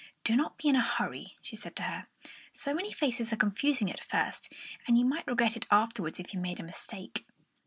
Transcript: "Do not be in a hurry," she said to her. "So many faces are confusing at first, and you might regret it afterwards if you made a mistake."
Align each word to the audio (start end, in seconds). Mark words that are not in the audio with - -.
"Do 0.23 0.35
not 0.35 0.57
be 0.57 0.67
in 0.67 0.75
a 0.75 0.81
hurry," 0.81 1.37
she 1.43 1.55
said 1.55 1.75
to 1.75 1.83
her. 1.83 2.07
"So 2.53 2.73
many 2.73 2.91
faces 2.91 3.31
are 3.31 3.35
confusing 3.35 3.91
at 3.91 4.03
first, 4.03 4.51
and 4.87 4.97
you 4.97 5.05
might 5.05 5.27
regret 5.27 5.55
it 5.55 5.67
afterwards 5.69 6.19
if 6.19 6.33
you 6.33 6.39
made 6.39 6.59
a 6.59 6.63
mistake." 6.63 7.23